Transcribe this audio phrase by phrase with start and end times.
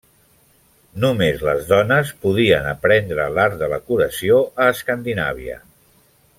[1.03, 5.63] Només les dones podien aprendre l'art de la curació a Escandinàvia.